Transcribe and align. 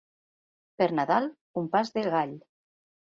Per 0.81 0.87
Nadal, 0.99 1.29
un 1.63 1.69
pas 1.77 1.93
de 1.99 2.07
gall. 2.17 2.35